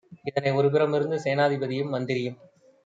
இதனை 0.25 0.51
ஒரு 0.51 0.67
புறமிருந்து 0.71 1.17
சேனாதிபதியும் 1.19 1.93
மந்திரியும் 1.93 2.39